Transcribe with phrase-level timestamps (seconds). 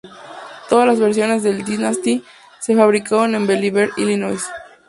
[0.67, 2.23] Todas las versiones del Dynasty
[2.57, 4.41] se fabricaron en Belvidere, Illinois.